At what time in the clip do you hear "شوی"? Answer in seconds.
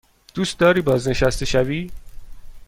1.45-1.89